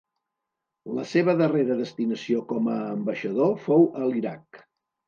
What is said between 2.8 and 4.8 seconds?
ambaixador fou a l'Iraq.